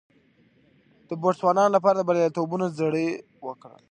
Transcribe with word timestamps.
د 1.07 1.09
بوتسوانا 1.21 1.65
لپاره 1.75 1.97
د 1.99 2.03
بریالیتوبونو 2.07 2.65
زړي 2.79 3.07
وکرل. 3.47 3.83